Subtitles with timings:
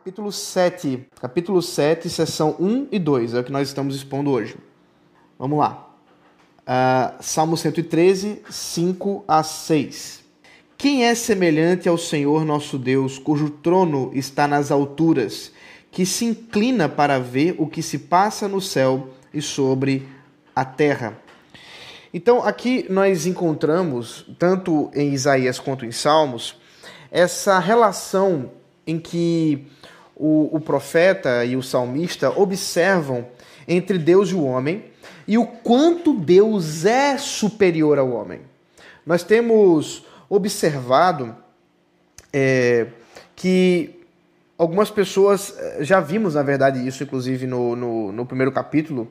[0.00, 1.08] capítulo 7.
[1.20, 4.56] Capítulo 7, seção 1 e 2, é o que nós estamos expondo hoje.
[5.38, 5.90] Vamos lá.
[6.60, 10.24] Uh, Salmo 113, 5 a 6.
[10.78, 15.52] Quem é semelhante ao Senhor nosso Deus, cujo trono está nas alturas,
[15.90, 20.08] que se inclina para ver o que se passa no céu e sobre
[20.56, 21.20] a terra?
[22.12, 26.56] Então, aqui nós encontramos, tanto em Isaías quanto em Salmos,
[27.10, 28.52] essa relação
[28.86, 29.68] em que
[30.20, 33.26] o, o profeta e o salmista observam
[33.66, 34.84] entre Deus e o homem
[35.26, 38.40] e o quanto Deus é superior ao homem.
[39.06, 41.34] Nós temos observado
[42.32, 42.88] é,
[43.34, 43.98] que
[44.58, 49.10] algumas pessoas, é, já vimos na verdade isso, inclusive no, no, no primeiro capítulo,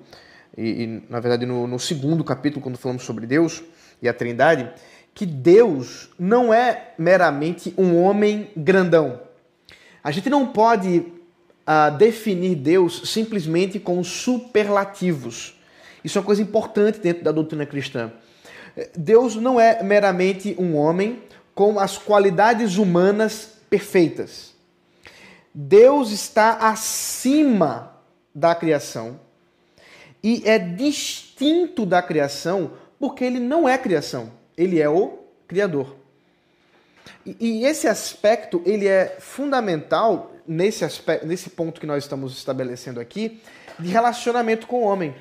[0.56, 3.64] e, e, na verdade no, no segundo capítulo, quando falamos sobre Deus
[4.00, 4.70] e a Trindade,
[5.16, 9.29] que Deus não é meramente um homem grandão.
[10.04, 15.56] A gente não pode uh, definir Deus simplesmente com superlativos.
[16.04, 18.12] Isso é uma coisa importante dentro da doutrina cristã.
[18.96, 21.22] Deus não é meramente um homem
[21.54, 24.54] com as qualidades humanas perfeitas.
[25.54, 27.96] Deus está acima
[28.34, 29.20] da criação
[30.24, 35.99] e é distinto da criação porque ele não é criação, ele é o criador.
[37.26, 43.00] E, e esse aspecto ele é fundamental nesse, aspecto, nesse ponto que nós estamos estabelecendo
[43.00, 43.42] aqui
[43.78, 45.16] de relacionamento com o homem.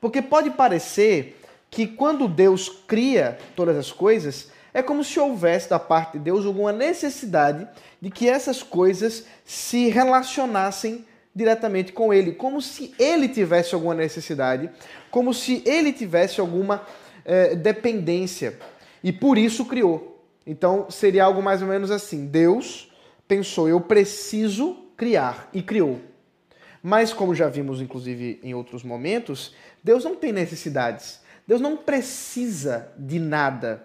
[0.00, 1.40] Porque pode parecer
[1.70, 6.46] que quando Deus cria todas as coisas, é como se houvesse da parte de Deus
[6.46, 7.66] alguma necessidade
[8.00, 14.70] de que essas coisas se relacionassem diretamente com Ele, como se Ele tivesse alguma necessidade,
[15.10, 16.82] como se Ele tivesse alguma
[17.24, 18.58] eh, dependência
[19.02, 20.17] e por isso criou.
[20.48, 22.90] Então seria algo mais ou menos assim: Deus
[23.28, 26.00] pensou, eu preciso criar e criou.
[26.82, 29.54] Mas, como já vimos inclusive em outros momentos,
[29.84, 31.20] Deus não tem necessidades.
[31.46, 33.84] Deus não precisa de nada.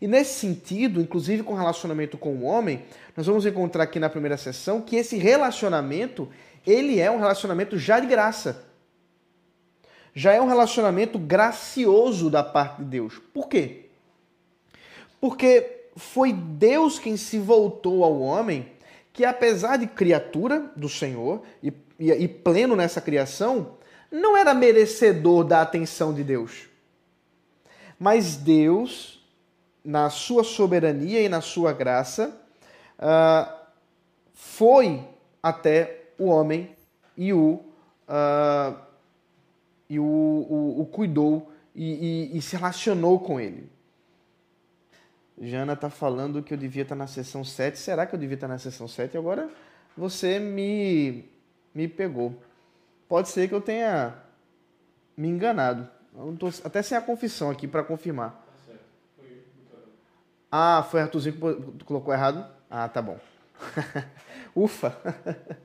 [0.00, 2.82] E nesse sentido, inclusive com relacionamento com o homem,
[3.14, 6.30] nós vamos encontrar aqui na primeira sessão que esse relacionamento,
[6.66, 8.64] ele é um relacionamento já de graça.
[10.14, 13.20] Já é um relacionamento gracioso da parte de Deus.
[13.34, 13.90] Por quê?
[15.20, 18.72] Porque foi Deus quem se voltou ao homem,
[19.12, 23.76] que apesar de criatura do Senhor e, e, e pleno nessa criação,
[24.10, 26.68] não era merecedor da atenção de Deus.
[27.98, 29.22] Mas Deus,
[29.84, 32.34] na sua soberania e na sua graça,
[32.98, 33.52] uh,
[34.32, 35.06] foi
[35.42, 36.74] até o homem
[37.14, 37.60] e o,
[38.08, 38.76] uh,
[39.88, 43.70] e o, o, o cuidou e, e, e se relacionou com ele.
[45.40, 47.78] Jana está falando que eu devia estar tá na sessão 7.
[47.78, 49.16] Será que eu devia estar tá na sessão 7?
[49.16, 49.48] Agora
[49.96, 51.24] você me,
[51.74, 52.36] me pegou.
[53.08, 54.14] Pode ser que eu tenha
[55.16, 55.88] me enganado.
[56.14, 58.46] Eu tô, até sem a confissão aqui para confirmar.
[60.52, 61.36] Ah, foi Arthurzinho
[61.78, 62.44] que colocou errado?
[62.68, 63.18] Ah, tá bom.
[64.54, 64.96] Ufa!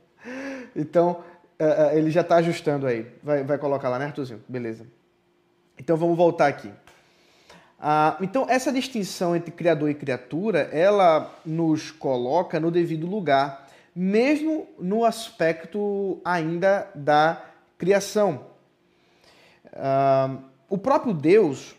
[0.76, 1.24] então,
[1.58, 3.12] é, é, ele já está ajustando aí.
[3.24, 4.44] Vai, vai colocar lá, né, Arthurzinho?
[4.48, 4.86] Beleza.
[5.78, 6.72] Então, vamos voltar aqui.
[7.88, 14.68] Ah, então, essa distinção entre criador e criatura, ela nos coloca no devido lugar, mesmo
[14.80, 17.46] no aspecto ainda da
[17.78, 18.48] criação.
[19.72, 20.36] Ah,
[20.68, 21.76] o próprio Deus,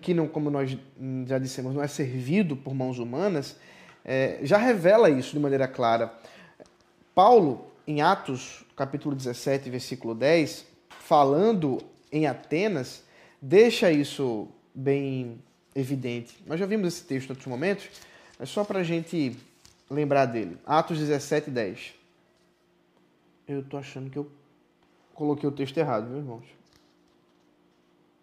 [0.00, 0.78] que não, como nós
[1.26, 3.58] já dissemos, não é servido por mãos humanas,
[4.02, 6.10] é, já revela isso de maneira clara.
[7.14, 13.04] Paulo, em Atos, capítulo 17, versículo 10, falando em Atenas,
[13.42, 15.38] deixa isso bem
[15.74, 16.36] evidente.
[16.46, 17.88] Nós já vimos esse texto em outros momentos,
[18.38, 19.36] mas só para a gente
[19.90, 20.58] lembrar dele.
[20.66, 21.94] Atos 17, 10.
[23.46, 24.30] Eu tô achando que eu
[25.14, 26.44] coloquei o texto errado, meus irmãos.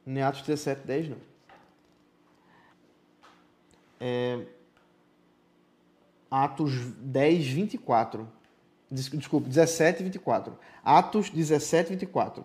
[0.06, 1.18] Nem Atos 17, 10, não.
[4.00, 4.46] É...
[6.32, 8.28] Atos 10, 24.
[8.90, 10.58] Desculpe, 17, 24.
[10.84, 12.44] Atos 17, 24.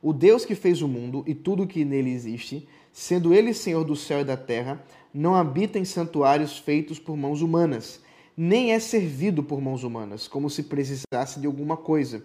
[0.00, 3.96] O Deus que fez o mundo e tudo que nele existe sendo ele Senhor do
[3.96, 4.82] céu e da terra,
[5.12, 8.00] não habita em santuários feitos por mãos humanas,
[8.36, 12.22] nem é servido por mãos humanas, como se precisasse de alguma coisa,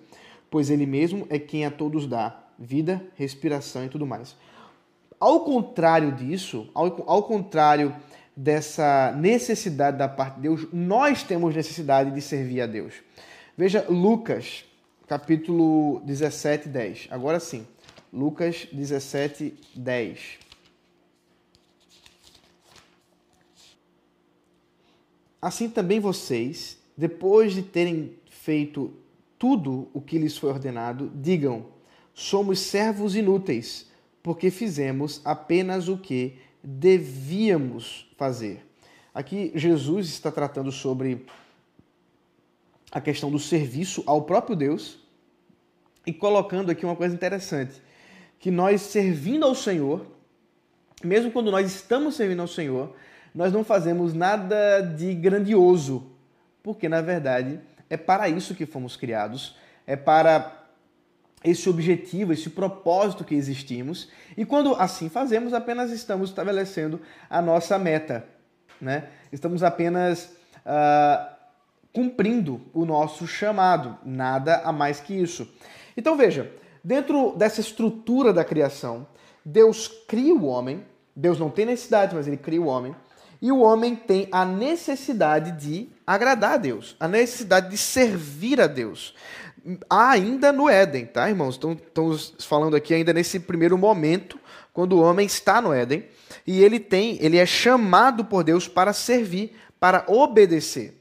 [0.49, 4.35] pois ele mesmo é quem a todos dá vida, respiração e tudo mais.
[5.19, 7.95] Ao contrário disso, ao, ao contrário
[8.35, 12.93] dessa necessidade da parte de Deus, nós temos necessidade de servir a Deus.
[13.57, 14.65] Veja Lucas,
[15.07, 17.07] capítulo 17, 10.
[17.11, 17.65] Agora sim,
[18.11, 20.44] Lucas 17, 10.
[25.45, 28.91] Assim também vocês, depois de terem feito
[29.37, 31.67] tudo o que lhes foi ordenado, digam:
[32.15, 33.91] somos servos inúteis,
[34.23, 38.65] porque fizemos apenas o que devíamos fazer.
[39.13, 41.27] Aqui Jesus está tratando sobre
[42.91, 44.97] a questão do serviço ao próprio Deus
[46.07, 47.79] e colocando aqui uma coisa interessante,
[48.39, 50.07] que nós servindo ao Senhor,
[51.03, 52.95] mesmo quando nós estamos servindo ao Senhor,
[53.35, 56.09] nós não fazemos nada de grandioso,
[56.63, 57.59] porque na verdade
[57.89, 60.63] é para isso que fomos criados, é para
[61.43, 64.09] esse objetivo, esse propósito que existimos.
[64.35, 66.99] E quando assim fazemos, apenas estamos estabelecendo
[67.29, 68.25] a nossa meta,
[68.81, 69.09] né?
[69.31, 70.35] Estamos apenas
[70.65, 71.35] uh,
[71.93, 75.47] cumprindo o nosso chamado, nada a mais que isso.
[75.95, 76.51] Então veja,
[76.83, 79.05] dentro dessa estrutura da criação,
[79.43, 80.83] Deus cria o homem.
[81.15, 82.95] Deus não tem necessidade, mas ele cria o homem.
[83.45, 88.65] E o homem tem a necessidade de agradar a Deus, a necessidade de servir a
[88.65, 89.13] Deus.
[89.87, 91.55] Ainda no Éden, tá, irmãos?
[91.55, 94.39] Então, estamos falando aqui ainda nesse primeiro momento,
[94.73, 96.07] quando o homem está no Éden,
[96.47, 100.99] e ele tem, ele é chamado por Deus para servir, para obedecer.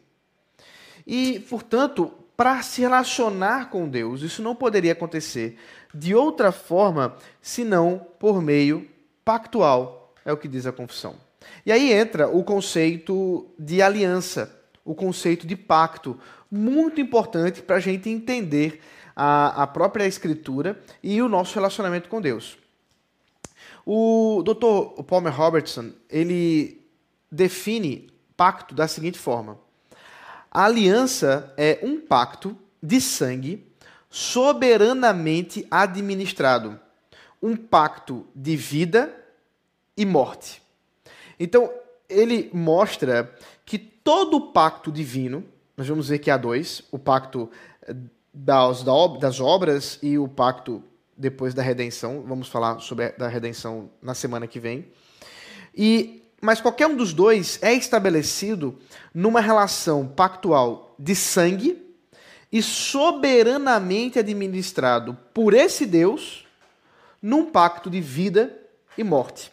[1.06, 5.58] E, portanto, para se relacionar com Deus, isso não poderia acontecer
[5.94, 8.86] de outra forma senão por meio
[9.24, 11.23] pactual, é o que diz a confissão.
[11.64, 14.54] E aí entra o conceito de aliança,
[14.84, 16.18] o conceito de pacto,
[16.50, 18.80] muito importante para a gente entender
[19.16, 22.58] a, a própria Escritura e o nosso relacionamento com Deus.
[23.86, 25.02] O Dr.
[25.02, 26.82] Palmer Robertson ele
[27.30, 29.58] define pacto da seguinte forma:
[30.50, 33.66] a aliança é um pacto de sangue
[34.08, 36.78] soberanamente administrado,
[37.42, 39.12] um pacto de vida
[39.96, 40.63] e morte.
[41.38, 41.70] Então,
[42.08, 43.34] ele mostra
[43.64, 45.44] que todo pacto divino,
[45.76, 47.50] nós vamos ver que há dois, o pacto
[47.82, 47.94] eh,
[48.32, 48.82] das,
[49.18, 50.82] das obras e o pacto
[51.16, 54.86] depois da redenção, vamos falar sobre a da redenção na semana que vem.
[55.74, 58.78] E mas qualquer um dos dois é estabelecido
[59.14, 61.82] numa relação pactual de sangue
[62.52, 66.44] e soberanamente administrado por esse Deus
[67.22, 68.54] num pacto de vida
[68.98, 69.50] e morte.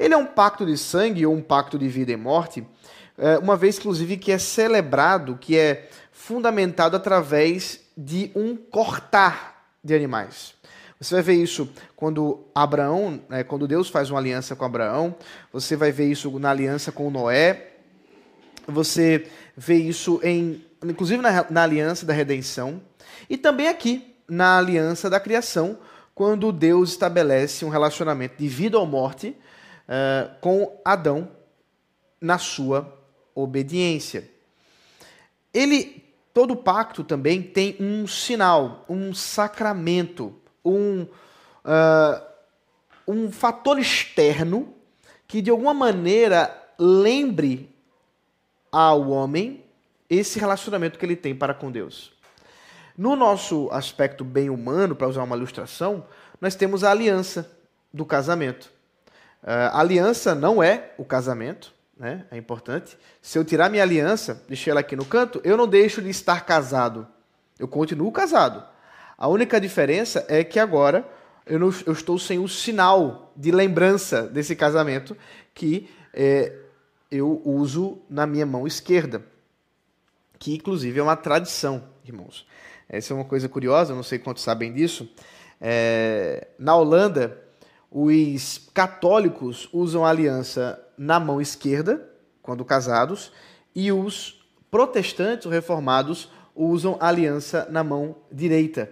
[0.00, 2.66] Ele é um pacto de sangue ou um pacto de vida e morte,
[3.18, 9.94] é, uma vez, inclusive, que é celebrado, que é fundamentado através de um cortar de
[9.94, 10.54] animais.
[10.98, 15.14] Você vai ver isso quando Abraão, né, quando Deus faz uma aliança com Abraão,
[15.52, 17.72] você vai ver isso na aliança com Noé,
[18.66, 22.80] você vê isso em, inclusive na, na aliança da redenção,
[23.28, 25.78] e também aqui na aliança da criação,
[26.14, 29.36] quando Deus estabelece um relacionamento de vida ou morte
[29.90, 31.28] uh, com Adão
[32.20, 32.96] na sua
[33.34, 34.30] obediência.
[35.52, 40.34] Ele, todo pacto também tem um sinal, um sacramento,
[40.64, 42.22] um, uh,
[43.06, 44.72] um fator externo
[45.26, 47.68] que de alguma maneira lembre
[48.70, 49.64] ao homem
[50.08, 52.12] esse relacionamento que ele tem para com Deus.
[52.96, 56.04] No nosso aspecto bem humano, para usar uma ilustração,
[56.40, 57.50] nós temos a aliança
[57.92, 58.70] do casamento.
[59.42, 62.24] Uh, aliança não é o casamento, né?
[62.30, 62.98] É importante.
[63.20, 66.44] Se eu tirar minha aliança, deixei ela aqui no canto, eu não deixo de estar
[66.44, 67.06] casado.
[67.58, 68.62] Eu continuo casado.
[69.16, 71.06] A única diferença é que agora
[71.46, 75.16] eu, não, eu estou sem o sinal de lembrança desse casamento
[75.54, 76.54] que é,
[77.10, 79.22] eu uso na minha mão esquerda,
[80.38, 82.46] que inclusive é uma tradição, irmãos.
[82.88, 85.08] Essa é uma coisa curiosa, não sei quantos sabem disso.
[85.60, 87.38] É, na Holanda,
[87.90, 92.08] os católicos usam a aliança na mão esquerda,
[92.42, 93.32] quando casados,
[93.74, 98.90] e os protestantes, os reformados, usam a aliança na mão direita.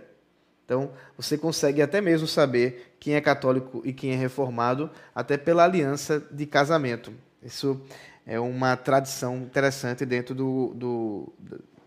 [0.64, 5.64] Então, você consegue até mesmo saber quem é católico e quem é reformado, até pela
[5.64, 7.12] aliança de casamento.
[7.43, 7.81] Isso
[8.26, 11.33] é uma tradição interessante dentro do, do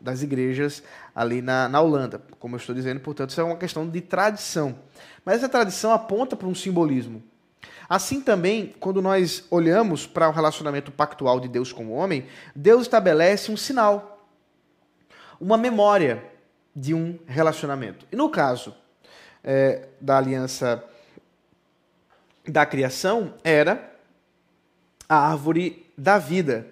[0.02, 0.84] das igrejas
[1.16, 2.22] ali na, na Holanda.
[2.40, 4.76] Como eu estou dizendo, portanto, isso é uma questão de tradição.
[5.24, 7.24] Mas essa tradição aponta para um simbolismo.
[7.88, 12.84] Assim também, quando nós olhamos para o relacionamento pactual de Deus com o homem, Deus
[12.84, 14.28] estabelece um sinal,
[15.40, 16.24] uma memória
[16.76, 18.06] de um relacionamento.
[18.12, 18.74] E no caso
[19.44, 20.84] é, da aliança
[22.48, 23.94] da criação, era
[25.08, 26.68] a árvore da vida,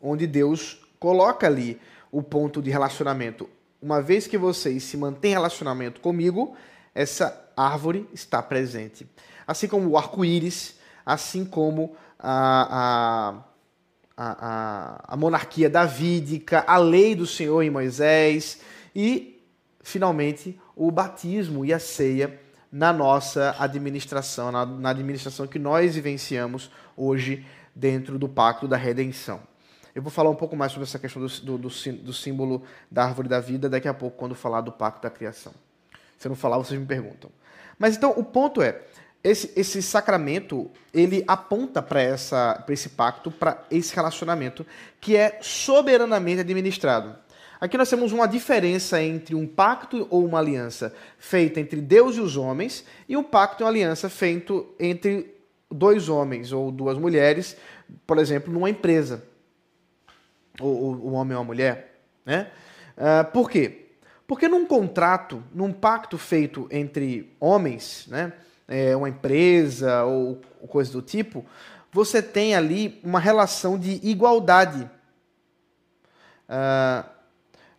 [0.00, 1.80] onde Deus coloca ali
[2.10, 3.48] o ponto de relacionamento.
[3.80, 6.54] Uma vez que vocês se mantêm relacionamento comigo,
[6.94, 9.06] essa árvore está presente.
[9.46, 13.42] Assim como o arco-íris, assim como a,
[14.16, 18.60] a, a, a monarquia davídica, a lei do Senhor em Moisés
[18.94, 19.40] e
[19.82, 22.40] finalmente, o batismo e a ceia
[22.70, 29.40] na nossa administração, na, na administração que nós vivenciamos hoje dentro do pacto da redenção.
[30.00, 33.28] Eu vou falar um pouco mais sobre essa questão do, do, do, símbolo da árvore
[33.28, 35.52] da vida daqui a pouco, quando falar do pacto da criação.
[36.16, 37.30] Se eu não falar, vocês me perguntam.
[37.78, 38.80] Mas então, o ponto é,
[39.22, 42.00] esse, esse sacramento, ele aponta para
[42.70, 44.64] esse pacto, para esse relacionamento,
[44.98, 47.14] que é soberanamente administrado.
[47.60, 52.20] Aqui nós temos uma diferença entre um pacto ou uma aliança feita entre Deus e
[52.20, 55.34] os homens e um pacto e uma aliança feito entre
[55.70, 57.54] dois homens ou duas mulheres,
[58.06, 59.28] por exemplo, numa empresa.
[60.58, 62.00] O homem ou a mulher.
[62.24, 62.50] Né?
[62.96, 63.86] Uh, por quê?
[64.26, 68.32] Porque num contrato, num pacto feito entre homens, né,
[68.68, 71.44] é, uma empresa ou coisa do tipo,
[71.92, 74.88] você tem ali uma relação de igualdade.
[76.48, 77.04] Uh,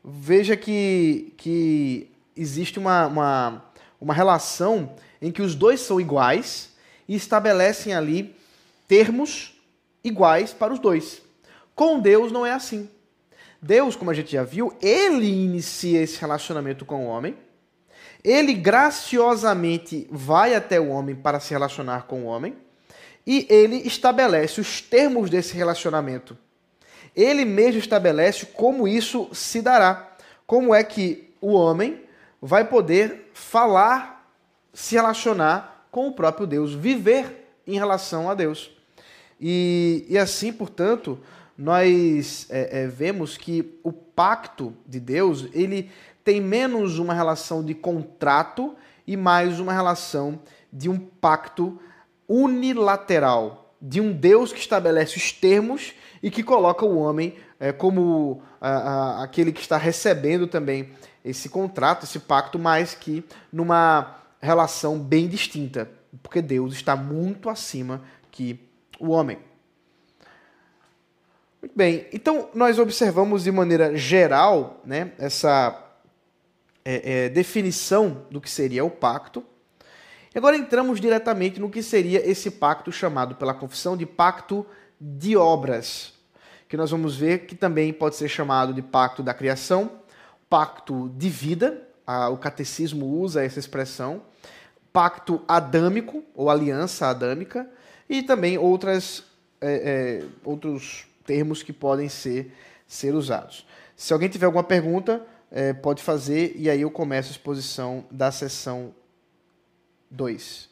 [0.04, 3.66] veja que, que existe uma, uma,
[4.00, 6.72] uma relação em que os dois são iguais
[7.08, 8.36] e estabelecem ali
[8.88, 9.58] termos
[10.04, 11.22] iguais para os dois.
[11.75, 12.90] Com Deus não é assim.
[13.62, 17.38] Deus, como a gente já viu, ele inicia esse relacionamento com o homem.
[18.24, 22.56] Ele graciosamente vai até o homem para se relacionar com o homem.
[23.25, 26.38] E ele estabelece os termos desse relacionamento.
[27.16, 30.16] Ele mesmo estabelece como isso se dará.
[30.48, 32.04] Como é que o homem
[32.42, 34.28] vai poder falar,
[34.74, 38.72] se relacionar com o próprio Deus, viver em relação a Deus.
[39.40, 41.20] E, e assim, portanto,
[41.62, 45.91] nós é, é, vemos que o pacto de Deus ele
[46.24, 48.75] tem menos uma relação de contrato
[49.06, 50.39] e mais uma relação
[50.74, 51.80] de um pacto
[52.27, 58.41] unilateral, de um Deus que estabelece os termos e que coloca o homem é, como
[58.60, 60.89] a, a, aquele que está recebendo também
[61.24, 65.88] esse contrato, esse pacto, mas que numa relação bem distinta,
[66.24, 68.01] porque Deus está muito acima
[68.32, 68.68] que
[69.00, 69.50] o homem.
[71.62, 75.80] Muito bem, então nós observamos de maneira geral né, essa
[76.84, 79.44] é, é, definição do que seria o pacto.
[80.34, 84.65] Agora entramos diretamente no que seria esse pacto chamado pela confissão de pacto
[85.00, 86.13] de obras,
[86.68, 90.00] que nós vamos ver que também pode ser chamado de pacto da criação,
[90.50, 94.24] pacto de vida, a, o catecismo usa essa expressão,
[94.91, 97.70] pacto adâmico ou aliança adâmica
[98.10, 99.24] e também outras,
[99.62, 102.54] é, é outros termos que podem ser,
[102.88, 103.66] ser usados.
[103.96, 108.32] Se alguém tiver alguma pergunta, é, pode fazer e aí eu começo a exposição da
[108.32, 108.94] sessão
[110.10, 110.70] 2.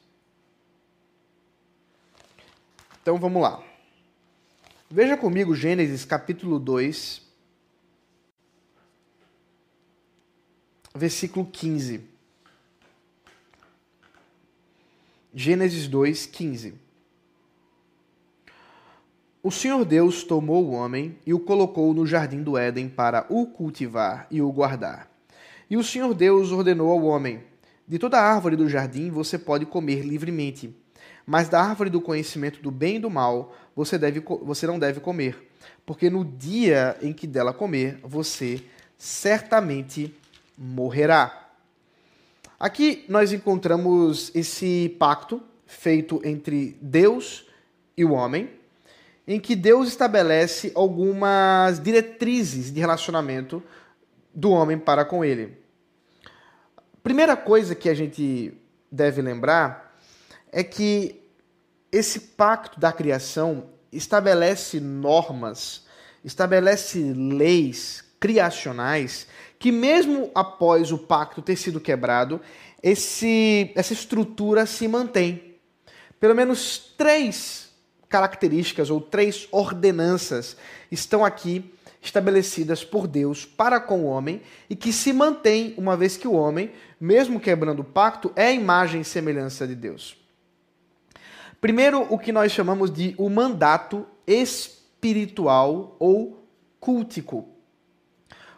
[3.02, 3.64] Então vamos lá.
[4.90, 7.22] Veja comigo Gênesis capítulo 2,
[10.96, 12.10] versículo 15.
[15.34, 16.89] Gênesis 2, 15.
[19.42, 23.48] O Senhor Deus tomou o homem e o colocou no jardim do Éden para o
[23.48, 25.10] cultivar e o guardar.
[25.70, 27.42] E o Senhor Deus ordenou ao homem:
[27.88, 30.76] De toda árvore do jardim você pode comer livremente,
[31.26, 35.00] mas da árvore do conhecimento do bem e do mal você, deve, você não deve
[35.00, 35.50] comer,
[35.86, 38.62] porque no dia em que dela comer, você
[38.98, 40.14] certamente
[40.58, 41.50] morrerá.
[42.60, 47.48] Aqui nós encontramos esse pacto feito entre Deus
[47.96, 48.59] e o homem
[49.30, 53.62] em que Deus estabelece algumas diretrizes de relacionamento
[54.34, 55.56] do homem para com ele.
[57.04, 58.52] Primeira coisa que a gente
[58.92, 59.96] deve lembrar
[60.52, 61.22] é que
[61.92, 65.86] esse pacto da criação estabelece normas,
[66.26, 69.28] estabelece leis criacionais
[69.60, 72.42] que mesmo após o pacto ter sido quebrado,
[72.82, 75.54] esse, essa estrutura se mantém.
[76.20, 77.69] Pelo menos três
[78.10, 80.58] características ou três ordenanças
[80.92, 86.18] estão aqui estabelecidas por Deus para com o homem e que se mantém uma vez
[86.18, 90.18] que o homem, mesmo quebrando o pacto, é a imagem e semelhança de Deus.
[91.62, 96.48] Primeiro, o que nós chamamos de o mandato espiritual ou
[96.80, 97.50] cultico.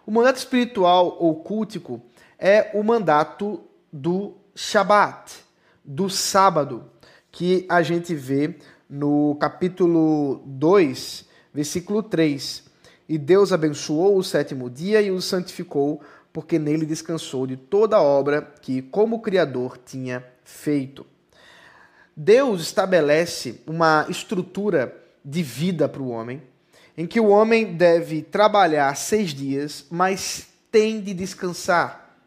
[0.05, 2.01] O mandato espiritual ou cultico
[2.37, 5.33] é o mandato do Shabat,
[5.83, 6.91] do sábado,
[7.31, 8.55] que a gente vê
[8.91, 12.65] no capítulo 2, versículo 3.
[13.07, 16.01] E Deus abençoou o sétimo dia e o santificou,
[16.33, 21.05] porque nele descansou de toda a obra que, como Criador, tinha feito.
[22.15, 24.93] Deus estabelece uma estrutura
[25.23, 26.41] de vida para o homem,
[26.97, 32.17] em que o homem deve trabalhar seis dias, mas tem de descansar.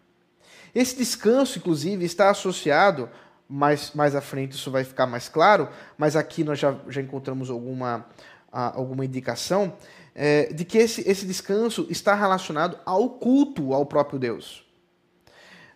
[0.75, 3.09] Esse descanso, inclusive, está associado,
[3.48, 7.50] mais, mais à frente isso vai ficar mais claro, mas aqui nós já, já encontramos
[7.50, 8.06] alguma,
[8.50, 9.74] alguma indicação,
[10.14, 14.64] é, de que esse, esse descanso está relacionado ao culto ao próprio Deus.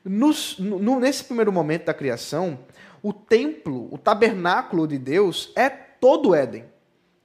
[0.04, 2.58] Nos, no, nesse primeiro momento da criação,
[3.02, 6.64] o templo, o tabernáculo de Deus é todo Éden.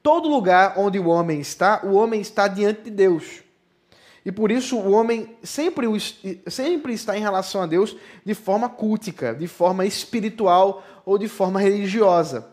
[0.02, 3.42] Todo lugar onde o homem está, o homem está diante de Deus.
[4.26, 5.86] E por isso o homem sempre,
[6.48, 11.60] sempre está em relação a Deus de forma cultica, de forma espiritual ou de forma
[11.60, 12.48] religiosa.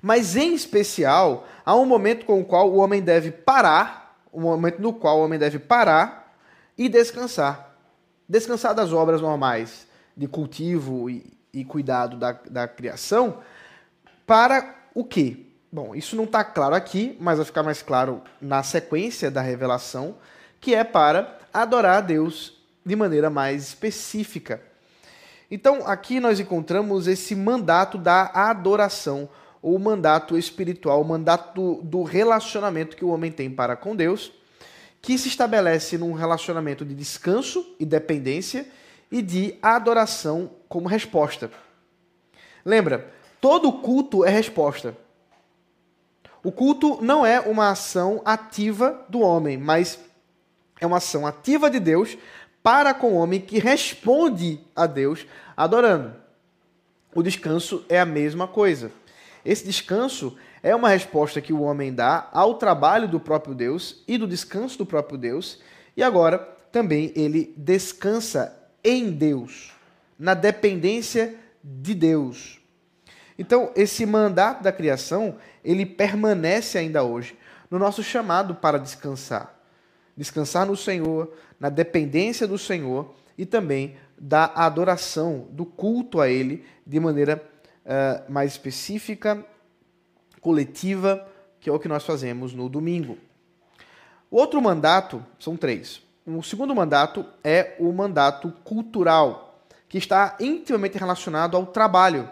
[0.00, 4.80] Mas em especial, há um momento com o qual o homem deve parar, um momento
[4.80, 6.32] no qual o homem deve parar
[6.78, 7.74] e descansar.
[8.28, 9.86] Descansar das obras normais
[10.16, 13.38] de cultivo e, e cuidado da, da criação,
[14.24, 15.38] para o quê?
[15.72, 20.14] Bom, isso não está claro aqui, mas vai ficar mais claro na sequência da revelação
[20.60, 24.60] que é para adorar a Deus de maneira mais específica.
[25.50, 29.28] Então, aqui nós encontramos esse mandato da adoração,
[29.62, 34.32] ou mandato espiritual, o mandato do, relacionamento que o homem tem para com Deus,
[35.02, 38.66] que se estabelece num relacionamento de descanso e dependência
[39.10, 41.50] e de adoração como resposta.
[42.64, 44.96] Lembra, todo culto é resposta.
[46.42, 49.98] O culto não é uma ação ativa do homem, mas
[50.80, 52.16] é uma ação ativa de Deus
[52.62, 56.14] para com o homem que responde a Deus adorando.
[57.14, 58.90] O descanso é a mesma coisa.
[59.44, 64.18] Esse descanso é uma resposta que o homem dá ao trabalho do próprio Deus e
[64.18, 65.60] do descanso do próprio Deus,
[65.96, 66.38] e agora
[66.72, 69.72] também ele descansa em Deus,
[70.18, 72.60] na dependência de Deus.
[73.38, 77.38] Então, esse mandato da criação, ele permanece ainda hoje
[77.70, 79.55] no nosso chamado para descansar
[80.16, 86.64] descansar no Senhor, na dependência do Senhor e também da adoração, do culto a Ele
[86.86, 87.42] de maneira
[87.84, 89.44] uh, mais específica,
[90.40, 91.26] coletiva,
[91.60, 93.18] que é o que nós fazemos no domingo.
[94.30, 96.02] O outro mandato, são três.
[96.26, 102.28] O segundo mandato é o mandato cultural, que está intimamente relacionado ao trabalho.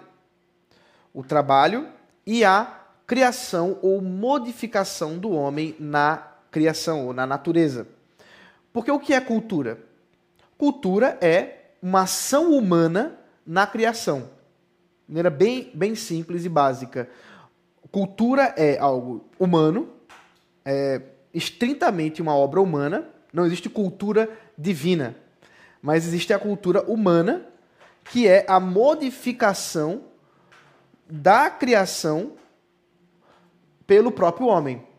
[1.12, 1.88] O trabalho
[2.27, 7.88] e a criação ou modificação do homem na criação ou na natureza.
[8.73, 9.77] Porque o que é cultura?
[10.57, 14.31] Cultura é uma ação humana na criação.
[15.05, 17.11] De maneira bem, bem simples e básica.
[17.90, 19.88] Cultura é algo humano,
[20.64, 21.03] é
[21.35, 25.17] estritamente uma obra humana, não existe cultura divina,
[25.83, 27.45] mas existe a cultura humana,
[28.05, 30.05] que é a modificação
[31.11, 32.33] da criação
[33.88, 34.94] pelo próprio homem.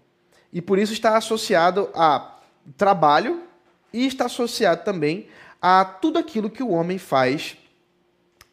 [0.55, 2.39] E por isso está associado a
[2.77, 3.43] trabalho
[3.91, 5.27] e está associado também
[5.61, 7.57] a tudo aquilo que o homem faz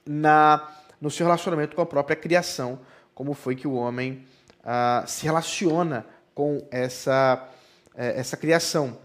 [0.04, 0.68] na
[1.00, 2.80] no seu relacionamento com a própria criação,
[3.14, 4.24] como foi que o homem
[4.60, 7.48] uh, se relaciona com essa,
[7.88, 8.98] uh, essa criação.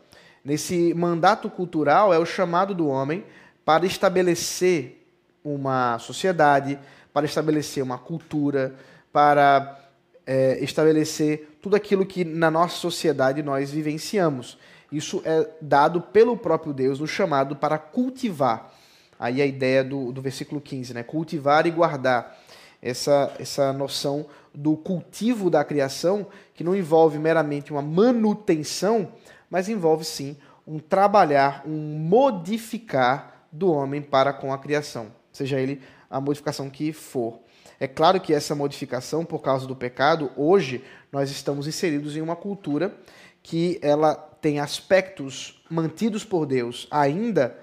[0.43, 3.23] Nesse mandato cultural é o chamado do homem
[3.63, 5.07] para estabelecer
[5.43, 6.79] uma sociedade,
[7.13, 8.75] para estabelecer uma cultura,
[9.11, 9.86] para
[10.27, 14.57] é, estabelecer tudo aquilo que na nossa sociedade nós vivenciamos.
[14.91, 18.73] Isso é dado pelo próprio Deus no chamado para cultivar.
[19.17, 21.01] Aí a ideia do, do versículo 15, né?
[21.01, 22.37] Cultivar e guardar.
[22.79, 29.11] Essa, essa noção do cultivo da criação, que não envolve meramente uma manutenção,
[29.49, 35.81] mas envolve sim um trabalhar, um modificar do homem para com a criação, seja ele
[36.09, 37.39] a modificação que for.
[37.79, 42.35] É claro que essa modificação, por causa do pecado, hoje nós estamos inseridos em uma
[42.35, 42.95] cultura
[43.43, 47.57] que ela tem aspectos mantidos por Deus ainda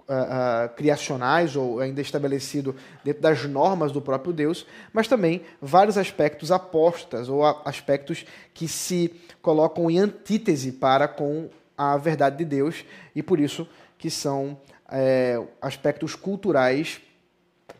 [0.00, 5.96] uh, uh, criacionais ou ainda estabelecido dentro das normas do próprio Deus, mas também vários
[5.96, 12.84] aspectos apostas ou aspectos que se colocam em antítese para com a verdade de Deus
[13.14, 13.66] e por isso
[13.96, 14.58] que são
[14.90, 17.00] é, aspectos culturais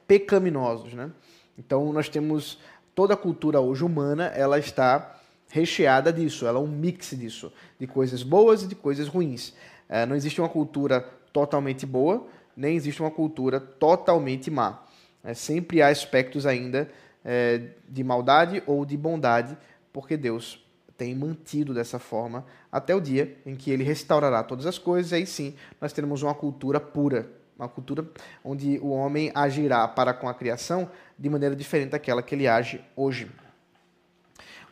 [0.07, 1.11] pecaminosos, né?
[1.59, 2.59] Então nós temos
[2.95, 5.17] toda a cultura hoje humana, ela está
[5.51, 9.53] recheada disso, ela é um mix disso, de coisas boas e de coisas ruins.
[9.89, 11.01] É, não existe uma cultura
[11.33, 14.83] totalmente boa, nem existe uma cultura totalmente má.
[15.23, 16.91] É, sempre há aspectos ainda
[17.25, 19.57] é, de maldade ou de bondade,
[19.93, 20.65] porque Deus
[20.97, 25.15] tem mantido dessa forma até o dia em que ele restaurará todas as coisas, e
[25.17, 28.07] aí sim nós teremos uma cultura pura, uma cultura
[28.45, 32.81] onde o homem agirá para com a criação de maneira diferente daquela que ele age
[32.97, 33.31] hoje.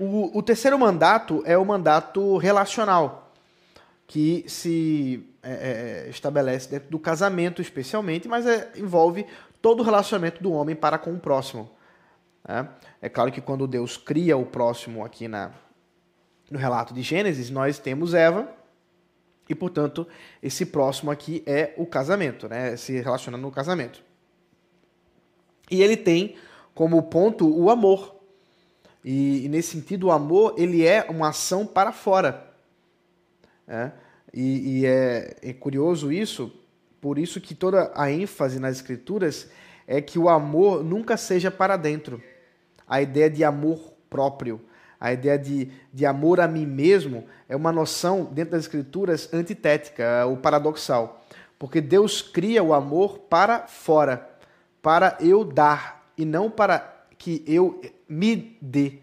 [0.01, 3.35] O, o terceiro mandato é o mandato relacional,
[4.07, 9.27] que se é, é, estabelece dentro do casamento, especialmente, mas é, envolve
[9.61, 11.69] todo o relacionamento do homem para com o próximo.
[12.47, 12.67] Né?
[13.03, 15.51] É claro que quando Deus cria o próximo aqui na,
[16.51, 18.49] no relato de Gênesis, nós temos Eva,
[19.49, 20.07] e portanto,
[20.43, 22.75] esse próximo aqui é o casamento, né?
[22.77, 24.08] se relacionando no casamento.
[25.71, 26.37] E ele tem
[26.75, 28.17] como ponto o amor.
[29.05, 32.53] E, e nesse sentido, o amor ele é uma ação para fora.
[33.67, 33.91] É?
[34.33, 36.53] E, e é, é curioso isso,
[37.01, 39.49] por isso que toda a ênfase nas escrituras
[39.87, 42.23] é que o amor nunca seja para dentro.
[42.87, 44.61] A ideia de amor próprio,
[45.01, 50.03] a ideia de, de amor a mim mesmo é uma noção dentro das escrituras antitética,
[50.03, 51.25] é o paradoxal.
[51.59, 54.29] Porque Deus cria o amor para fora,
[54.83, 58.99] para eu dar, e não para que eu me dê.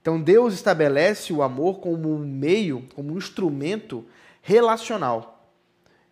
[0.00, 4.04] Então Deus estabelece o amor como um meio, como um instrumento
[4.40, 5.50] relacional.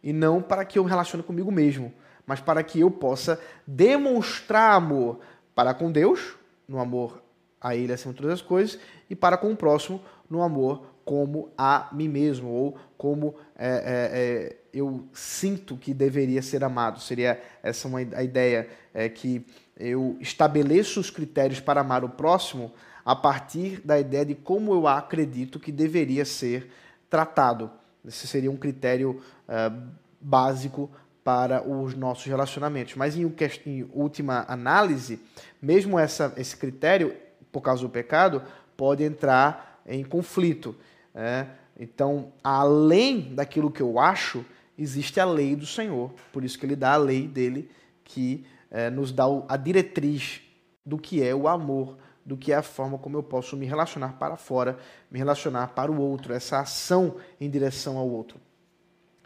[0.03, 1.93] E não para que eu me relacione comigo mesmo,
[2.27, 5.21] mas para que eu possa demonstrar amor
[5.55, 6.37] para com Deus,
[6.69, 7.23] no amor
[7.61, 11.51] a Ele acima de todas as coisas, e para com o próximo, no amor como
[11.57, 17.01] a mim mesmo, ou como é, é, é, eu sinto que deveria ser amado.
[17.01, 19.45] Seria essa uma, a ideia é, que
[19.79, 22.73] eu estabeleço os critérios para amar o próximo
[23.05, 26.71] a partir da ideia de como eu acredito que deveria ser
[27.09, 27.71] tratado.
[28.07, 29.83] Esse seria um critério uh,
[30.21, 30.91] básico
[31.23, 32.95] para os nossos relacionamentos.
[32.97, 33.33] Mas em,
[33.67, 35.21] em última análise,
[35.61, 37.15] mesmo essa, esse critério,
[37.51, 38.43] por causa do pecado,
[38.77, 40.75] pode entrar em conflito.
[41.15, 41.49] Né?
[41.79, 44.45] Então, além daquilo que eu acho,
[44.79, 46.13] existe a lei do Senhor.
[46.33, 47.71] Por isso que ele dá a lei dele
[48.05, 50.41] que é, nos dá a diretriz
[50.85, 54.15] do que é o amor, do que é a forma como eu posso me relacionar
[54.19, 54.79] para fora,
[55.11, 58.39] me relacionar para o outro, essa ação em direção ao outro.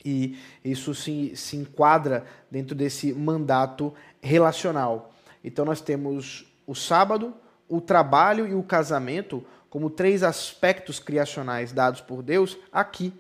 [0.05, 5.13] E isso se, se enquadra dentro desse mandato relacional.
[5.45, 7.35] Então nós temos o sábado,
[7.69, 13.13] o trabalho e o casamento como três aspectos criacionais dados por Deus aqui,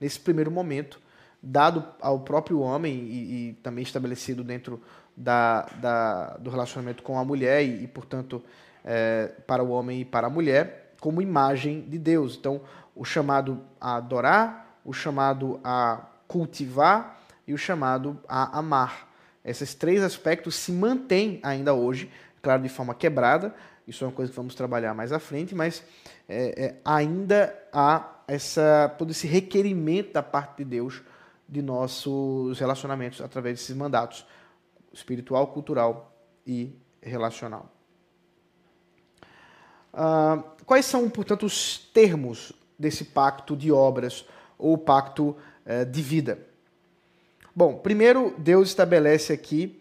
[0.00, 1.00] nesse primeiro momento,
[1.42, 4.80] dado ao próprio homem e, e também estabelecido dentro
[5.16, 8.42] da, da, do relacionamento com a mulher e, e portanto,
[8.84, 12.36] é, para o homem e para a mulher como imagem de Deus.
[12.38, 12.60] Então,
[12.94, 19.08] o chamado a adorar, o chamado a cultivar e o chamado a amar.
[19.44, 22.10] Esses três aspectos se mantêm ainda hoje,
[22.42, 23.54] claro, de forma quebrada.
[23.88, 25.82] Isso é uma coisa que vamos trabalhar mais à frente, mas
[26.28, 31.02] é, é, ainda há essa, todo esse requerimento da parte de Deus
[31.50, 34.24] de nossos relacionamentos através desses mandatos
[34.92, 36.14] espiritual, cultural
[36.46, 37.68] e relacional.
[39.92, 44.24] Uh, quais são, portanto, os termos desse pacto de obras
[44.56, 45.36] ou pacto
[45.66, 46.46] uh, de vida?
[47.54, 49.76] Bom, primeiro, Deus estabelece aqui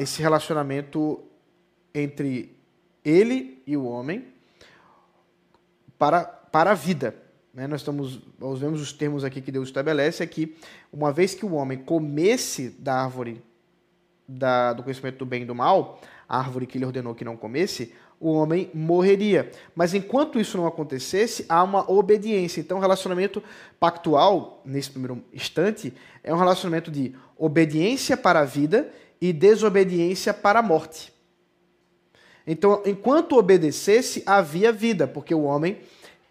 [0.00, 1.22] esse relacionamento
[1.94, 2.56] entre
[3.04, 4.26] ele e o homem
[5.96, 7.14] para, para a vida.
[7.52, 7.66] Né?
[7.66, 10.56] Nós, estamos, nós vemos os termos aqui que Deus estabelece, é que
[10.92, 13.42] uma vez que o homem comesse da árvore
[14.26, 17.36] da, do conhecimento do bem e do mal, a árvore que ele ordenou que não
[17.36, 19.50] comesse, o homem morreria.
[19.74, 22.60] Mas enquanto isso não acontecesse, há uma obediência.
[22.60, 23.42] Então, o relacionamento
[23.80, 30.60] pactual, nesse primeiro instante, é um relacionamento de obediência para a vida e desobediência para
[30.60, 31.12] a morte.
[32.46, 35.78] Então, enquanto obedecesse, havia vida, porque o homem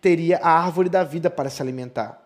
[0.02, 2.26] teria a árvore da vida para se alimentar.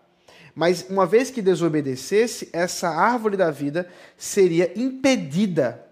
[0.54, 5.84] Mas uma vez que desobedecesse, essa árvore da vida seria impedida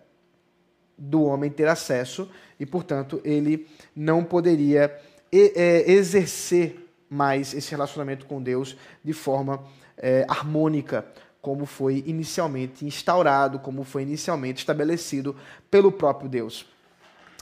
[0.96, 4.96] do homem ter acesso e, portanto, ele não poderia
[5.32, 9.64] é, exercer mais esse relacionamento com Deus de forma
[9.96, 11.04] é, harmônica,
[11.40, 15.34] como foi inicialmente instaurado, como foi inicialmente estabelecido
[15.68, 16.66] pelo próprio Deus.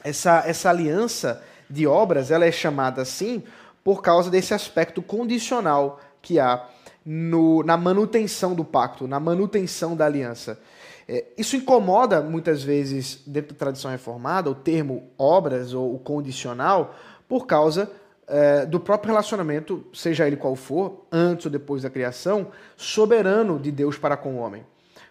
[0.03, 3.45] Essa, essa aliança de obras ela é chamada assim
[3.83, 6.67] por causa desse aspecto condicional que há
[7.05, 10.61] no, na manutenção do pacto, na manutenção da aliança.
[11.09, 16.95] É, isso incomoda muitas vezes, dentro da tradição reformada, o termo obras ou o condicional,
[17.29, 17.91] por causa
[18.29, 23.73] é, do próprio relacionamento, seja ele qual for, antes ou depois da criação, soberano de
[23.73, 24.65] Deus para com o homem.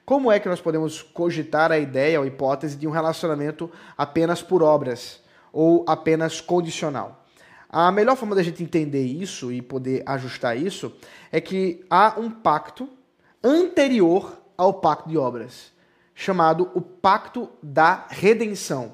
[0.05, 4.63] Como é que nós podemos cogitar a ideia ou hipótese de um relacionamento apenas por
[4.63, 7.18] obras ou apenas condicional?
[7.69, 10.91] A melhor forma da gente entender isso e poder ajustar isso
[11.31, 12.89] é que há um pacto
[13.43, 15.71] anterior ao pacto de obras
[16.19, 18.93] chamado o Pacto da Redenção.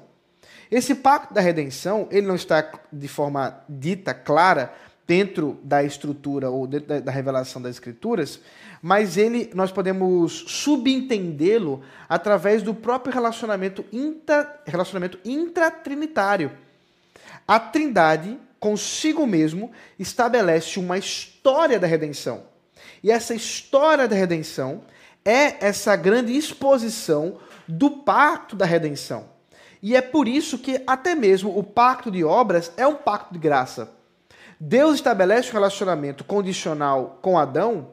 [0.70, 4.72] Esse Pacto da Redenção, ele não está de forma dita, clara,
[5.04, 8.40] dentro da estrutura ou dentro da, revelação das escrituras,
[8.80, 16.52] mas ele nós podemos subentendê-lo através do próprio relacionamento, intra, relacionamento intratrinitário.
[17.46, 22.46] A Trindade consigo mesmo estabelece uma história da redenção.
[23.00, 24.82] E essa história da redenção
[25.24, 29.28] é essa grande exposição do pacto da redenção.
[29.80, 33.38] E é por isso que até mesmo o pacto de obras é um pacto de
[33.38, 33.88] graça.
[34.58, 37.90] Deus estabelece um relacionamento condicional com Adão,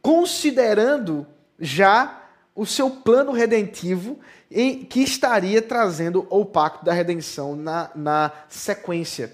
[0.00, 1.26] considerando
[1.58, 2.22] já
[2.56, 4.18] o seu plano redentivo
[4.50, 9.32] em, que estaria trazendo o pacto da redenção na, na sequência.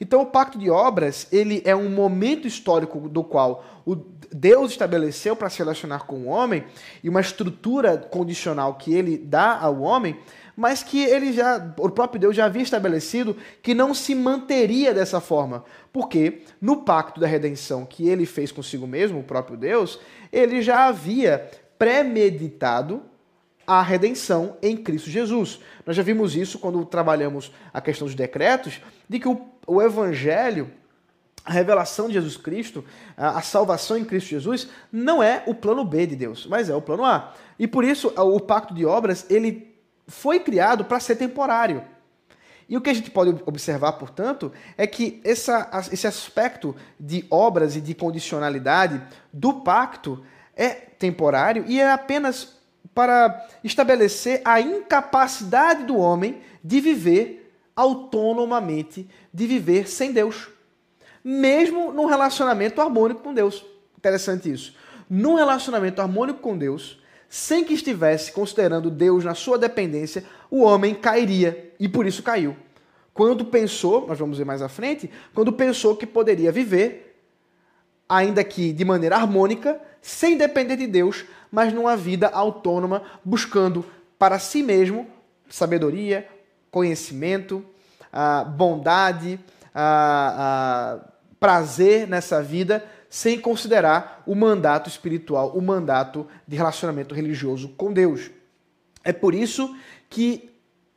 [0.00, 3.94] Então, o pacto de obras ele é um momento histórico do qual o
[4.32, 6.64] Deus estabeleceu para se relacionar com o homem
[7.02, 10.16] e uma estrutura condicional que ele dá ao homem
[10.60, 15.18] mas que ele já, o próprio Deus já havia estabelecido que não se manteria dessa
[15.18, 15.64] forma.
[15.90, 19.98] Porque no pacto da redenção que ele fez consigo mesmo, o próprio Deus,
[20.30, 23.02] ele já havia premeditado
[23.66, 25.60] a redenção em Cristo Jesus.
[25.86, 30.70] Nós já vimos isso quando trabalhamos a questão dos decretos, de que o, o evangelho
[31.42, 32.84] a revelação de Jesus Cristo,
[33.16, 36.82] a salvação em Cristo Jesus, não é o plano B de Deus, mas é o
[36.82, 37.32] plano A.
[37.58, 39.74] E por isso o pacto de obras ele
[40.06, 41.82] foi criado para ser temporário.
[42.68, 47.74] E o que a gente pode observar, portanto, é que essa, esse aspecto de obras
[47.74, 50.22] e de condicionalidade do pacto
[50.60, 52.60] é temporário e é apenas
[52.94, 60.50] para estabelecer a incapacidade do homem de viver autonomamente, de viver sem Deus.
[61.24, 63.64] Mesmo num relacionamento harmônico com Deus.
[63.96, 64.74] Interessante isso.
[65.08, 70.94] Num relacionamento harmônico com Deus, sem que estivesse considerando Deus na sua dependência, o homem
[70.94, 72.54] cairia e por isso caiu.
[73.14, 77.09] Quando pensou, nós vamos ver mais à frente, quando pensou que poderia viver,
[78.10, 83.86] ainda que de maneira harmônica, sem depender de Deus, mas numa vida autônoma, buscando
[84.18, 85.06] para si mesmo
[85.48, 86.28] sabedoria,
[86.72, 87.64] conhecimento,
[88.56, 89.38] bondade,
[91.38, 98.30] prazer nessa vida, sem considerar o mandato espiritual, o mandato de relacionamento religioso com Deus.
[99.04, 99.74] É por isso
[100.08, 100.50] que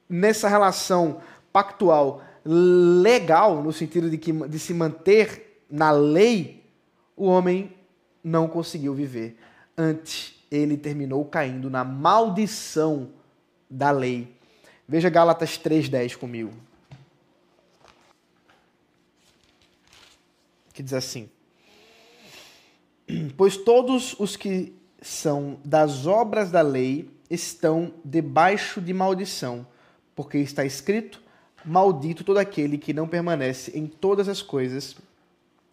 [0.10, 1.21] nessa relação
[1.52, 6.62] pactual legal, no sentido de, que, de se manter na lei,
[7.15, 7.73] o homem
[8.23, 9.38] não conseguiu viver.
[9.78, 13.10] Antes, ele terminou caindo na maldição
[13.69, 14.36] da lei.
[14.88, 16.54] Veja Gálatas 3,10 comigo.
[20.73, 21.30] Que diz assim:
[23.38, 29.65] Pois todos os que são das obras da lei estão debaixo de maldição,
[30.15, 31.21] porque está escrito:
[31.65, 34.95] Maldito todo aquele que não permanece em todas as coisas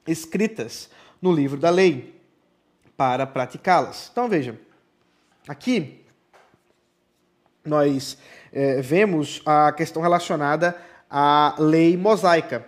[0.07, 0.88] escritas
[1.20, 2.20] no livro da lei,
[2.96, 4.09] para praticá-las.
[4.12, 4.59] Então veja,
[5.48, 6.04] aqui
[7.64, 8.18] nós
[8.52, 10.76] é, vemos a questão relacionada
[11.09, 12.66] à lei mosaica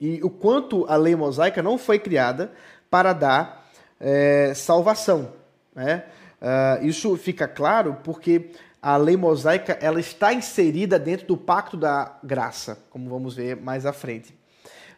[0.00, 2.52] e o quanto a lei mosaica não foi criada
[2.90, 3.66] para dar
[4.00, 5.32] é, salvação.
[5.74, 6.04] Né?
[6.42, 8.50] Uh, isso fica claro porque
[8.82, 13.86] a lei mosaica ela está inserida dentro do pacto da graça, como vamos ver mais
[13.86, 14.36] à frente.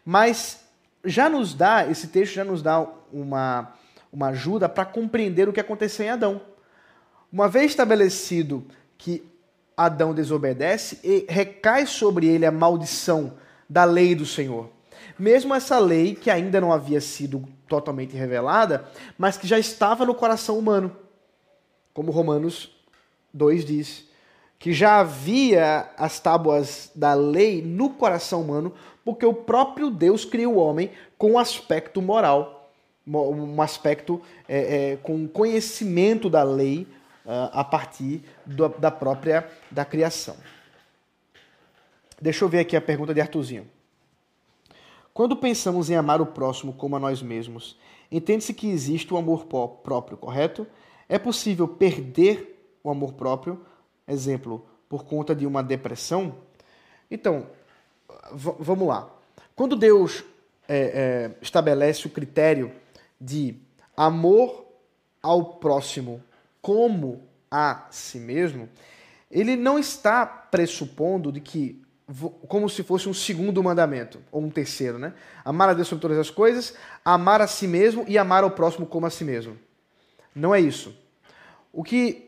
[0.03, 0.64] Mas
[1.05, 3.73] já nos dá, esse texto já nos dá uma,
[4.13, 6.41] uma ajuda para compreender o que aconteceu em Adão.
[7.33, 8.65] Uma vez estabelecido
[8.97, 9.25] que
[9.77, 13.35] Adão desobedece, e recai sobre ele a maldição
[13.69, 14.71] da lei do Senhor.
[15.19, 18.89] Mesmo essa lei que ainda não havia sido totalmente revelada,
[19.19, 20.97] mas que já estava no coração humano.
[21.93, 22.71] Como Romanos
[23.33, 24.09] 2 diz,
[24.65, 28.73] que já havia as tábuas da lei no coração humano,
[29.05, 32.73] porque o próprio Deus criou o homem com um aspecto moral,
[33.07, 36.89] um aspecto é, é, com conhecimento da lei
[37.27, 40.35] uh, a partir do, da própria da criação.
[42.19, 43.69] Deixa eu ver aqui a pergunta de Artuzinho.
[45.13, 47.77] Quando pensamos em amar o próximo como a nós mesmos,
[48.11, 50.67] entende-se que existe o amor próprio, correto?
[51.07, 53.61] É possível perder o amor próprio,
[54.07, 56.37] exemplo, por conta de uma depressão?
[57.11, 57.47] Então,
[58.33, 59.11] vamos lá.
[59.55, 60.25] Quando Deus
[60.69, 62.73] é, é, estabelece o critério
[63.21, 63.57] de
[63.97, 64.67] amor
[65.23, 66.23] ao próximo
[66.61, 68.69] como a si mesmo,
[69.31, 71.85] ele não está pressupondo de que
[72.49, 75.15] como se fosse um segundo mandamento, ou um terceiro, né?
[75.43, 78.85] Amar a Deus sobre todas as coisas, amar a si mesmo e amar ao próximo
[78.85, 79.59] como a si mesmo.
[80.35, 80.95] Não é isso.
[81.73, 82.24] O que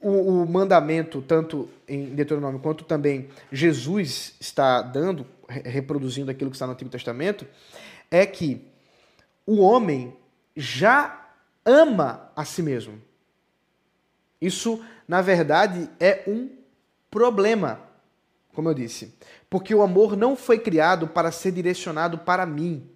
[0.00, 6.66] o, o mandamento, tanto em Deuteronômio quanto também Jesus está dando, reproduzindo aquilo que está
[6.66, 7.46] no Antigo Testamento,
[8.10, 8.64] é que
[9.46, 10.16] o homem
[10.56, 11.28] já
[11.64, 13.00] ama a si mesmo.
[14.40, 16.48] Isso, na verdade, é um
[17.10, 17.80] problema,
[18.54, 19.14] como eu disse,
[19.50, 22.88] porque o amor não foi criado para ser direcionado para mim.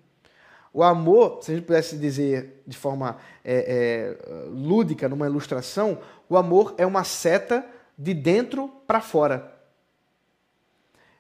[0.72, 6.36] O amor, se a gente pudesse dizer de forma é, é, lúdica, numa ilustração, o
[6.36, 7.64] amor é uma seta
[7.98, 9.52] de dentro para fora.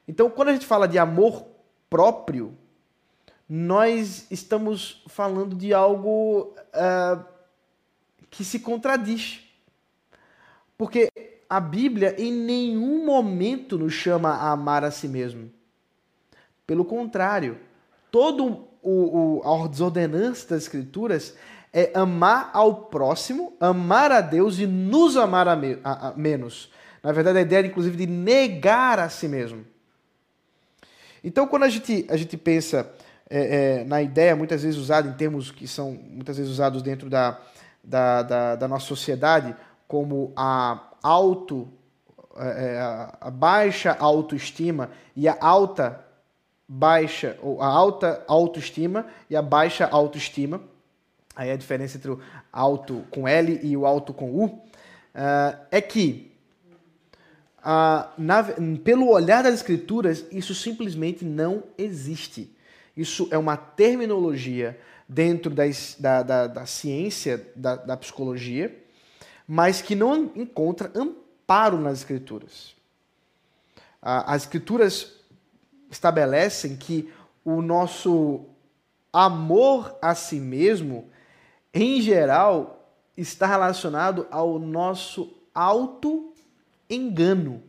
[0.08, 1.46] Então, quando a gente fala de amor
[1.90, 2.56] próprio,
[3.48, 7.24] nós estamos falando de algo uh,
[8.30, 9.40] que se contradiz.
[10.78, 11.10] Porque
[11.48, 15.52] a Bíblia em nenhum momento nos chama a amar a si mesmo.
[16.66, 17.60] Pelo contrário,
[18.10, 21.34] todo o, o, das Escrituras
[21.72, 26.70] é amar ao próximo, amar a Deus e nos amar a, me, a, a menos.
[27.02, 29.64] Na verdade, a ideia, inclusive, de negar a si mesmo.
[31.24, 32.92] Então, quando a gente, a gente pensa
[33.30, 37.08] é, é, na ideia, muitas vezes usada em termos que são muitas vezes usados dentro
[37.08, 37.40] da,
[37.82, 39.56] da, da, da nossa sociedade,
[39.88, 41.68] como a auto,
[42.36, 42.80] é, é
[43.20, 46.04] a baixa autoestima e a alta
[46.74, 50.62] baixa, ou a alta autoestima e a baixa autoestima.
[51.36, 54.60] Aí a diferença entre o alto com L e o alto com U uh,
[55.70, 56.32] é que,
[57.58, 58.42] uh, na,
[58.82, 62.50] pelo olhar das escrituras, isso simplesmente não existe.
[62.96, 68.74] Isso é uma terminologia dentro das, da, da, da, ciência da, da psicologia,
[69.46, 72.74] mas que não encontra amparo nas escrituras.
[74.02, 75.21] Uh, as escrituras
[75.92, 77.12] estabelecem que
[77.44, 78.46] o nosso
[79.12, 81.10] amor a si mesmo,
[81.72, 87.62] em geral, está relacionado ao nosso auto-engano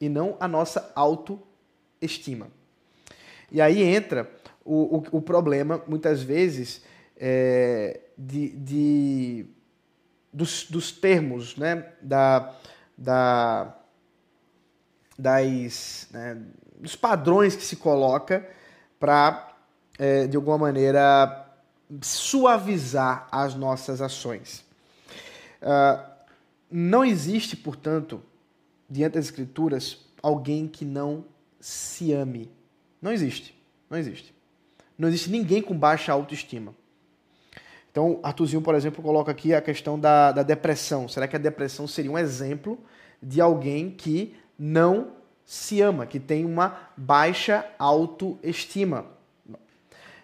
[0.00, 2.48] e não a nossa autoestima.
[3.50, 4.30] E aí entra
[4.64, 6.82] o, o, o problema, muitas vezes,
[7.16, 9.46] é, de, de
[10.32, 11.92] dos, dos termos, né?
[12.00, 12.54] da,
[12.96, 13.76] da,
[15.18, 16.40] das, né?
[16.78, 18.48] Dos padrões que se coloca
[18.98, 19.54] para,
[19.98, 21.46] é, de alguma maneira,
[22.00, 24.64] suavizar as nossas ações.
[25.62, 26.02] Uh,
[26.70, 28.22] não existe, portanto,
[28.88, 31.24] diante das Escrituras, alguém que não
[31.60, 32.50] se ame.
[33.00, 33.54] Não existe.
[33.88, 34.34] Não existe.
[34.96, 36.74] Não existe ninguém com baixa autoestima.
[37.90, 41.08] Então, Artuzinho, por exemplo, coloca aqui a questão da, da depressão.
[41.08, 42.78] Será que a depressão seria um exemplo
[43.22, 45.17] de alguém que não
[45.48, 49.06] se ama, que tem uma baixa autoestima.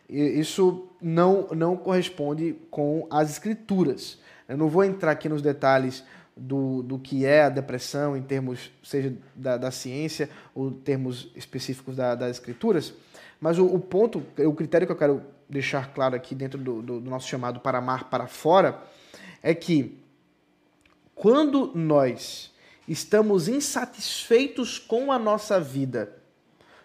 [0.07, 4.19] Isso não, não corresponde com as escrituras.
[4.47, 6.05] Eu não vou entrar aqui nos detalhes
[6.37, 11.97] do, do que é a depressão, em termos, seja da, da ciência ou termos específicos
[11.97, 12.93] da, das escrituras,
[13.41, 17.01] mas o, o, ponto, o critério que eu quero deixar claro aqui dentro do, do,
[17.01, 18.79] do nosso chamado para amar para fora
[19.43, 19.99] é que
[21.15, 22.53] quando nós
[22.89, 26.13] estamos insatisfeitos com a nossa vida,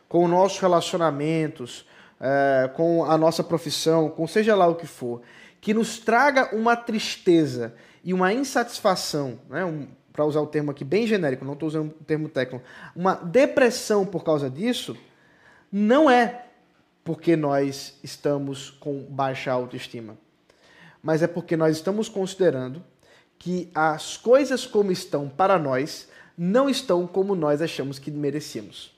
[0.07, 1.85] com os nossos relacionamentos,
[2.19, 5.21] é, com a nossa profissão, com seja lá o que for,
[5.61, 10.83] que nos traga uma tristeza e uma insatisfação, né, um, para usar o termo aqui
[10.83, 14.97] bem genérico, não estou usando o termo técnico, uma depressão por causa disso,
[15.71, 16.45] não é
[17.03, 20.17] porque nós estamos com baixa autoestima,
[21.01, 22.83] mas é porque nós estamos considerando
[23.39, 28.93] que as coisas como estão para nós não estão como nós achamos que merecíamos.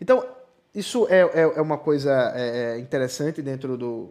[0.00, 0.26] Então,
[0.74, 4.10] isso é, é, é uma coisa é, é, interessante dentro do,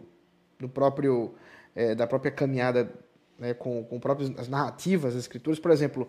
[0.58, 1.34] do próprio
[1.74, 2.92] é, da própria caminhada
[3.38, 5.58] né, com, com próprias as narrativas, as escrituras.
[5.58, 6.08] Por exemplo,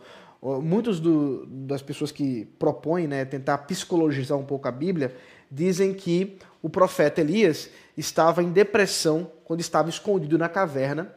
[0.61, 5.15] muitos do, das pessoas que propõem né, tentar psicologizar um pouco a Bíblia
[5.49, 11.15] dizem que o profeta Elias estava em depressão quando estava escondido na caverna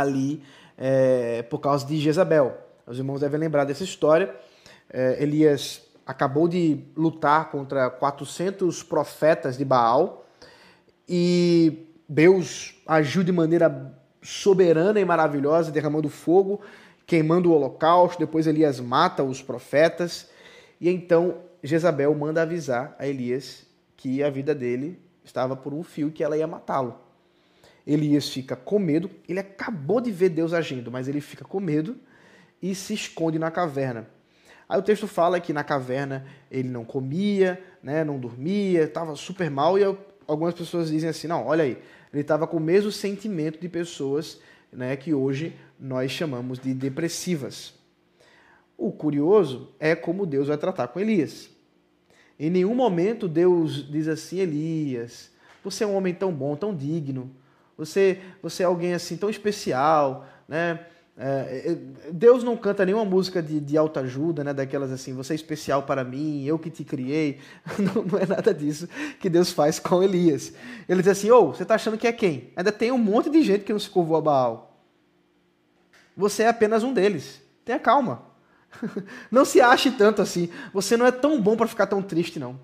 [0.00, 0.42] ali
[0.76, 2.56] é, por causa de Jezabel.
[2.86, 4.34] Os irmãos devem lembrar dessa história.
[4.90, 10.24] É, Elias acabou de lutar contra 400 profetas de Baal
[11.08, 13.92] e Deus agiu de maneira
[14.22, 16.60] soberana e maravilhosa, derramando fogo,
[17.06, 18.18] queimando o holocausto.
[18.18, 20.28] Depois Elias mata os profetas
[20.80, 23.66] e então Jezabel manda avisar a Elias
[23.96, 27.05] que a vida dele estava por um fio que ela ia matá-lo.
[27.86, 31.96] Elias fica com medo, ele acabou de ver Deus agindo, mas ele fica com medo
[32.60, 34.08] e se esconde na caverna.
[34.68, 39.48] Aí o texto fala que na caverna ele não comia, né, não dormia, estava super
[39.48, 39.84] mal, e
[40.26, 41.78] algumas pessoas dizem assim: não, olha aí,
[42.12, 44.40] ele estava com o mesmo sentimento de pessoas
[44.72, 47.74] né, que hoje nós chamamos de depressivas.
[48.76, 51.48] O curioso é como Deus vai tratar com Elias.
[52.38, 55.30] Em nenhum momento Deus diz assim, Elias,
[55.64, 57.30] você é um homem tão bom, tão digno,
[57.76, 60.80] você, você é alguém assim tão especial, né?
[61.18, 61.72] É,
[62.04, 64.52] é Deus não canta nenhuma música de, de autoajuda, né?
[64.52, 67.38] Daquelas assim, você é especial para mim, eu que te criei.
[67.78, 68.88] Não, não é nada disso
[69.20, 70.52] que Deus faz com Elias.
[70.88, 72.52] Ele diz assim: Ô, oh, você está achando que é quem?
[72.56, 74.82] Ainda tem um monte de gente que não se curvou a Baal.
[76.16, 77.42] Você é apenas um deles.
[77.64, 78.22] Tenha calma.
[79.30, 80.48] Não se ache tanto assim.
[80.72, 82.58] Você não é tão bom para ficar tão triste, não.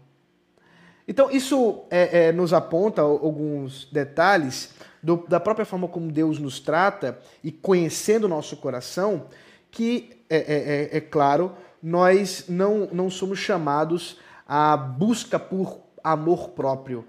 [1.07, 6.61] Então, isso é, é, nos aponta alguns detalhes do, da própria forma como Deus nos
[6.61, 9.27] trata e conhecendo o nosso coração,
[9.71, 16.51] que, é, é, é, é claro, nós não, não somos chamados à busca por amor
[16.51, 17.05] próprio,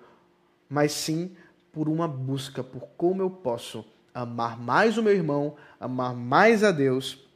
[0.68, 1.36] mas sim
[1.72, 6.72] por uma busca por como eu posso amar mais o meu irmão, amar mais a
[6.72, 7.28] Deus,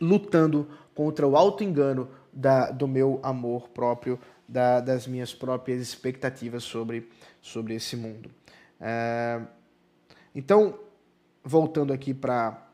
[0.00, 2.08] lutando contra o auto-engano
[2.74, 4.18] do meu amor próprio,
[4.52, 7.08] da, das minhas próprias expectativas sobre,
[7.40, 8.30] sobre esse mundo.
[8.78, 9.40] É,
[10.34, 10.78] então,
[11.42, 12.68] voltando aqui para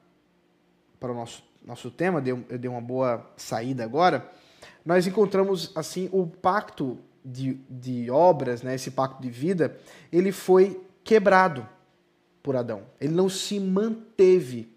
[1.01, 4.29] o nosso, nosso tema, deu, eu dei uma boa saída agora,
[4.85, 9.79] nós encontramos assim o pacto de, de obras, né, esse pacto de vida,
[10.11, 11.67] ele foi quebrado
[12.43, 12.83] por Adão.
[13.01, 14.69] Ele não se manteve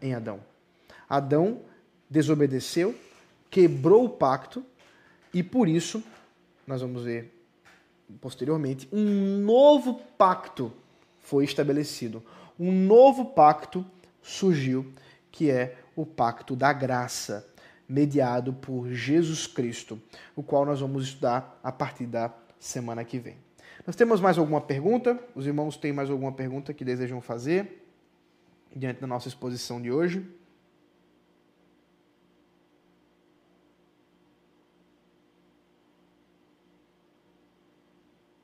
[0.00, 0.40] em Adão.
[1.08, 1.62] Adão
[2.08, 2.94] desobedeceu,
[3.50, 4.64] quebrou o pacto
[5.32, 6.02] e por isso,
[6.70, 7.36] nós vamos ver
[8.20, 10.72] posteriormente, um novo pacto
[11.20, 12.22] foi estabelecido.
[12.58, 13.84] Um novo pacto
[14.22, 14.92] surgiu,
[15.30, 17.46] que é o pacto da graça,
[17.88, 20.00] mediado por Jesus Cristo,
[20.34, 23.36] o qual nós vamos estudar a partir da semana que vem.
[23.86, 25.18] Nós temos mais alguma pergunta?
[25.34, 27.86] Os irmãos têm mais alguma pergunta que desejam fazer
[28.74, 30.24] diante da nossa exposição de hoje?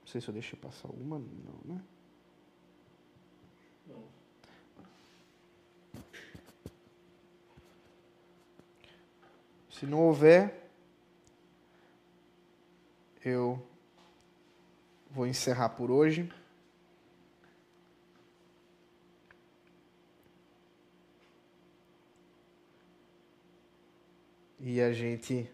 [0.07, 1.83] Não sei se eu deixei passar alguma, não, né?
[9.69, 10.71] Se não houver,
[13.25, 13.61] eu
[15.11, 16.33] vou encerrar por hoje.
[24.61, 25.51] E a gente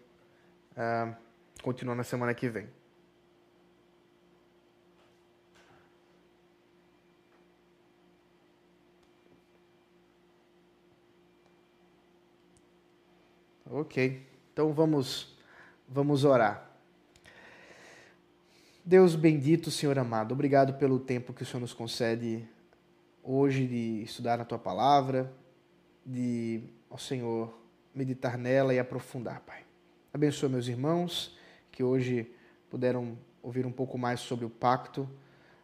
[0.73, 1.15] uh,
[1.63, 2.82] continua na semana que vem.
[13.75, 14.21] Ok.
[14.53, 15.35] Então vamos
[15.89, 16.69] vamos orar.
[18.85, 22.47] Deus bendito, Senhor amado, obrigado pelo tempo que o Senhor nos concede
[23.23, 25.33] hoje de estudar a tua palavra,
[26.05, 27.51] de, ó Senhor,
[27.95, 29.63] meditar nela e aprofundar, Pai.
[30.13, 31.35] Abençoa meus irmãos
[31.71, 32.31] que hoje
[32.69, 35.09] puderam ouvir um pouco mais sobre o pacto,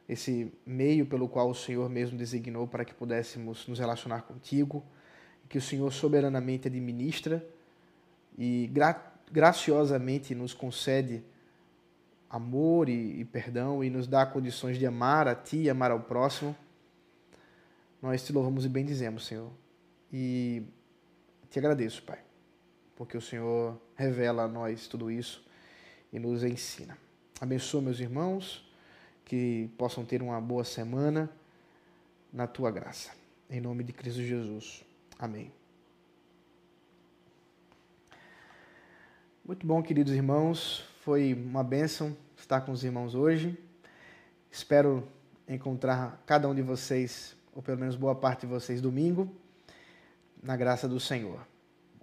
[0.08, 4.84] esse meio pelo qual o Senhor mesmo designou para que pudéssemos nos relacionar contigo,
[5.48, 7.46] que o Senhor soberanamente administra
[8.40, 11.24] e gra graciosamente nos concede
[12.30, 16.00] amor e, e, perdão e nos dá condições de amar a Ti e amar ao
[16.00, 16.56] próximo,
[18.02, 19.52] nós te louvamos e bendizemos, Senhor.
[20.12, 20.64] E
[21.50, 22.20] te agradeço, Pai,
[22.96, 25.46] porque o Senhor revela a nós tudo isso
[26.12, 26.98] e nos ensina.
[27.42, 28.66] Abençoa meus irmãos,
[29.26, 31.30] que possam ter uma boa semana
[32.32, 33.12] na Tua graça.
[33.50, 34.84] Em nome de Cristo Jesus.
[35.20, 35.59] Amém.
[39.50, 40.86] Muito bom, queridos irmãos.
[41.02, 43.58] Foi uma bênção estar com os irmãos hoje.
[44.52, 45.08] Espero
[45.48, 49.28] encontrar cada um de vocês, ou pelo menos boa parte de vocês, domingo,
[50.44, 51.40] na graça do Senhor.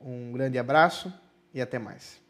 [0.05, 1.15] Um grande abraço
[1.55, 2.21] e até mais.